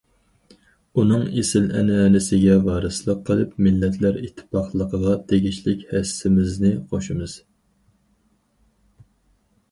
[0.99, 7.37] ئۇنىڭ ئېسىل ئەنئەنىسىگە ۋارىسلىق قىلىپ، مىللەتلەر ئىتتىپاقلىقىغا تېگىشلىك ھەسسىمىزنى قوشىمىز.